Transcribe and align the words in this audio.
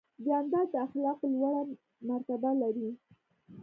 جانداد 0.25 0.67
د 0.71 0.75
اخلاقو 0.85 1.25
لوړه 1.41 1.63
مرتبه 2.09 2.51
لري. 2.61 2.89